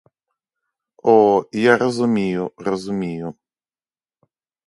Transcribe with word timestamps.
О, 1.03 1.45
я 1.55 1.77
розумію, 1.77 2.51
розумію. 2.57 3.35